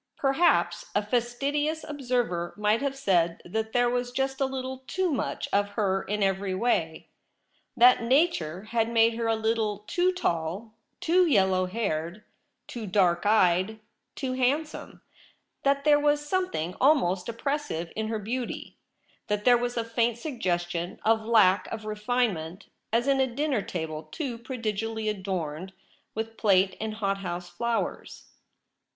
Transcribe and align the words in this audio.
Perhaps 0.17 0.85
a 0.95 1.05
fastidious 1.05 1.83
observer 1.87 2.55
might 2.57 2.81
have 2.81 2.97
said 2.97 3.39
that 3.45 3.71
there 3.71 3.87
was 3.87 4.09
just 4.11 4.41
a 4.41 4.47
little 4.47 4.83
too 4.87 5.11
much 5.11 5.47
of 5.53 5.73
her 5.73 6.01
in 6.01 6.23
every 6.23 6.55
way; 6.55 7.09
that 7.77 8.01
nature 8.01 8.63
had 8.63 8.89
made 8.89 9.13
her 9.13 9.27
a 9.27 9.35
little 9.35 9.83
too 9.85 10.11
tall, 10.11 10.73
too 10.99 11.27
yellow 11.27 11.67
haired, 11.67 12.23
too 12.65 12.87
dark 12.87 13.27
eyed, 13.27 13.79
too 14.15 14.33
handsome; 14.33 15.03
that 15.61 15.83
there 15.83 15.99
was 15.99 16.19
somcthinor 16.19 16.49
7.Y 16.49 16.59
THE 16.59 16.67
LOBBY. 16.69 16.77
almost 16.81 17.29
oppressive 17.29 17.93
in 17.95 18.07
her 18.07 18.17
beauty; 18.17 18.79
that 19.27 19.45
there 19.45 19.55
was 19.55 19.77
a 19.77 19.83
faint 19.83 20.17
suggestion 20.17 20.99
of 21.05 21.21
lack 21.25 21.67
of 21.67 21.85
refinement, 21.85 22.65
as 22.91 23.07
in 23.07 23.19
a 23.19 23.27
dinner 23.27 23.61
table 23.61 24.01
too 24.11 24.39
prodigally 24.39 25.07
adorned 25.09 25.73
with 26.15 26.37
plate 26.37 26.75
and 26.81 26.95
hot 26.95 27.19
house 27.19 27.51
flowers. 27.51 28.29